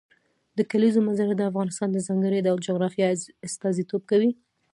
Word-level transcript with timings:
د 0.57 0.59
کلیزو 0.71 0.99
منظره 1.07 1.33
د 1.35 1.41
افغانستان 1.51 1.89
د 1.93 1.97
ځانګړي 2.07 2.39
ډول 2.47 2.59
جغرافیه 2.67 3.07
استازیتوب 3.47 4.01
کوي. 4.11 4.31